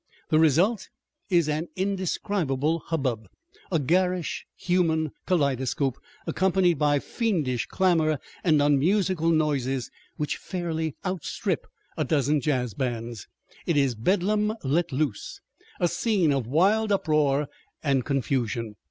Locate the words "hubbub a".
2.87-3.77